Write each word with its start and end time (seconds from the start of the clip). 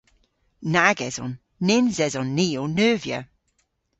Nag 0.73 0.99
eson. 1.07 1.33
Nyns 1.65 1.97
eson 2.05 2.29
ni 2.37 2.47
ow 2.61 2.67
neuvya. 2.69 3.19